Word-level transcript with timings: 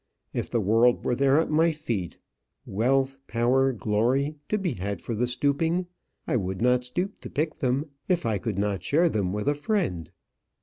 If 0.33 0.49
the 0.49 0.59
world 0.59 1.05
were 1.05 1.13
there 1.13 1.39
at 1.39 1.51
my 1.51 1.71
feet, 1.71 2.17
wealth, 2.65 3.19
power, 3.27 3.71
glory, 3.71 4.33
to 4.49 4.57
be 4.57 4.73
had 4.73 4.99
for 4.99 5.13
the 5.13 5.27
stooping, 5.27 5.85
I 6.27 6.37
would 6.37 6.59
not 6.59 6.83
stoop 6.85 7.21
to 7.21 7.29
pick 7.29 7.59
them, 7.59 7.85
if 8.07 8.25
I 8.25 8.39
could 8.39 8.57
not 8.57 8.81
share 8.81 9.09
them 9.09 9.31
with 9.31 9.47
a 9.47 9.53
friend. 9.53 10.09